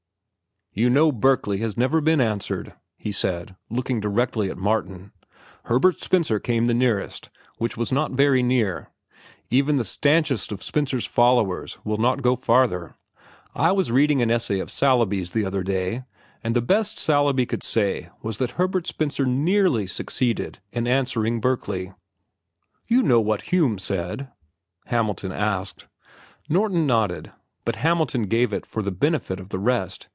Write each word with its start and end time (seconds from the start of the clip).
"You 0.73 0.89
know 0.89 1.11
Berkeley 1.11 1.57
has 1.57 1.75
never 1.75 1.99
been 1.99 2.21
answered," 2.21 2.75
he 2.95 3.11
said, 3.11 3.57
looking 3.69 3.99
directly 3.99 4.49
at 4.49 4.55
Martin. 4.57 5.11
"Herbert 5.65 5.99
Spencer 5.99 6.39
came 6.39 6.63
the 6.63 6.73
nearest, 6.73 7.29
which 7.57 7.75
was 7.75 7.91
not 7.91 8.11
very 8.13 8.41
near. 8.41 8.89
Even 9.49 9.75
the 9.75 9.83
stanchest 9.83 10.49
of 10.49 10.63
Spencer's 10.63 11.05
followers 11.05 11.77
will 11.83 11.97
not 11.97 12.21
go 12.21 12.37
farther. 12.37 12.95
I 13.53 13.73
was 13.73 13.91
reading 13.91 14.21
an 14.21 14.31
essay 14.31 14.59
of 14.59 14.71
Saleeby's 14.71 15.31
the 15.31 15.43
other 15.43 15.61
day, 15.61 16.05
and 16.41 16.55
the 16.55 16.61
best 16.61 16.97
Saleeby 16.97 17.45
could 17.47 17.63
say 17.63 18.07
was 18.23 18.37
that 18.37 18.51
Herbert 18.51 18.87
Spencer 18.87 19.25
nearly 19.25 19.85
succeeded 19.85 20.59
in 20.71 20.87
answering 20.87 21.41
Berkeley." 21.41 21.91
"You 22.87 23.03
know 23.03 23.19
what 23.19 23.41
Hume 23.51 23.77
said?" 23.77 24.29
Hamilton 24.85 25.33
asked. 25.33 25.87
Norton 26.47 26.87
nodded, 26.87 27.33
but 27.65 27.75
Hamilton 27.75 28.21
gave 28.27 28.53
it 28.53 28.65
for 28.65 28.81
the 28.81 28.89
benefit 28.93 29.37
of 29.37 29.49
the 29.49 29.59
rest. 29.59 30.07